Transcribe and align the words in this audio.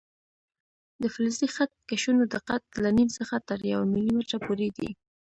د 1.01 1.03
فلزي 1.13 1.47
خط 1.55 1.71
کشونو 1.89 2.23
دقت 2.35 2.63
له 2.83 2.89
نیم 2.97 3.09
څخه 3.17 3.35
تر 3.49 3.59
یو 3.73 3.81
ملي 3.93 4.11
متره 4.17 4.37
پورې 4.45 4.69
دی. 4.77 4.89